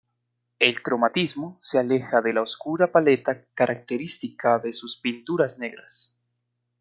El 0.57 0.81
cromatismo 0.81 1.59
se 1.61 1.77
aleja 1.77 2.21
de 2.23 2.33
la 2.33 2.41
oscura 2.41 2.91
paleta 2.91 3.45
característica 3.53 4.57
de 4.57 4.73
sus 4.73 4.97
"Pinturas 4.99 5.59
negras". 5.59 6.17